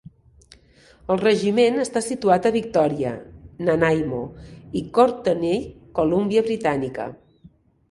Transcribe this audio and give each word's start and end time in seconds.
El 1.15 1.19
regiment 1.19 1.77
està 1.83 2.01
situat 2.05 2.47
a 2.51 2.53
Victoria, 2.55 3.11
Nanaimo, 3.69 4.23
i 4.83 4.85
Courtenay, 4.99 5.63
Colúmbia 6.01 6.47
Britànica. 6.51 7.11